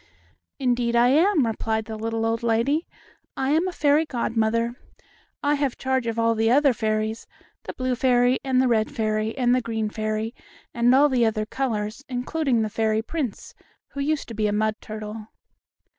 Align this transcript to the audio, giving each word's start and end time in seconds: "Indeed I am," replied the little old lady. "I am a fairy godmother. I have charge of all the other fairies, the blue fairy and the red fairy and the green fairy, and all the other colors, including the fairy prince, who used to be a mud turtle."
"Indeed 0.57 0.95
I 0.95 1.09
am," 1.09 1.45
replied 1.45 1.85
the 1.85 1.95
little 1.95 2.25
old 2.25 2.41
lady. 2.41 2.87
"I 3.37 3.51
am 3.51 3.67
a 3.67 3.71
fairy 3.71 4.03
godmother. 4.03 4.73
I 5.43 5.53
have 5.53 5.77
charge 5.77 6.07
of 6.07 6.17
all 6.17 6.33
the 6.33 6.49
other 6.49 6.73
fairies, 6.73 7.27
the 7.65 7.73
blue 7.73 7.93
fairy 7.93 8.39
and 8.43 8.59
the 8.59 8.67
red 8.67 8.89
fairy 8.89 9.37
and 9.37 9.53
the 9.53 9.61
green 9.61 9.91
fairy, 9.91 10.33
and 10.73 10.95
all 10.95 11.07
the 11.07 11.23
other 11.27 11.45
colors, 11.45 12.03
including 12.09 12.63
the 12.63 12.69
fairy 12.71 13.03
prince, 13.03 13.53
who 13.89 13.99
used 13.99 14.27
to 14.29 14.33
be 14.33 14.47
a 14.47 14.51
mud 14.51 14.73
turtle." 14.81 15.27